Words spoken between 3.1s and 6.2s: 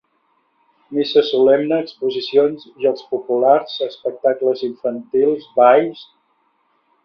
populars, espectacles infantils, balls...